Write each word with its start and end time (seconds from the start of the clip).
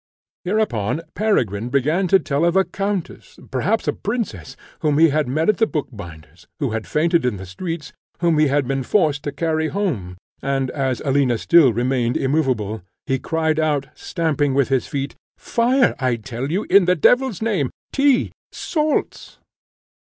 Hereupon 0.45 1.03
Peregrine 1.13 1.69
began 1.69 2.07
to 2.07 2.17
tell 2.17 2.43
of 2.43 2.55
a 2.55 2.63
countess, 2.65 3.37
perhaps 3.51 3.87
a 3.87 3.93
princess, 3.93 4.55
whom 4.79 4.97
he 4.97 5.09
had 5.09 5.27
met 5.27 5.47
at 5.47 5.57
the 5.57 5.67
bookbinder's, 5.67 6.47
who 6.59 6.71
had 6.71 6.87
fainted 6.87 7.23
in 7.23 7.37
the 7.37 7.45
streets, 7.45 7.93
whom 8.19 8.39
he 8.39 8.47
had 8.47 8.67
been 8.67 8.81
forced 8.81 9.21
to 9.25 9.31
carry 9.31 9.67
home; 9.67 10.17
and, 10.41 10.71
as 10.71 11.03
Alina 11.05 11.37
still 11.37 11.71
remained 11.71 12.17
immoveable, 12.17 12.81
he 13.05 13.19
cried 13.19 13.59
out, 13.59 13.89
stamping 13.93 14.55
with 14.55 14.69
his 14.69 14.87
feet, 14.87 15.13
"Fire, 15.37 15.93
I 15.99 16.15
tell 16.15 16.49
you, 16.51 16.63
in 16.63 16.85
the 16.85 16.95
devil's 16.95 17.39
name! 17.39 17.69
tea! 17.93 18.31
salts!" 18.51 19.37